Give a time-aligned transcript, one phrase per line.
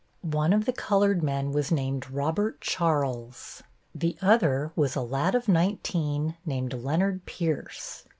[0.23, 3.61] One of the colored men was named Robert Charles,
[3.93, 8.05] the other was a lad of nineteen named Leonard Pierce.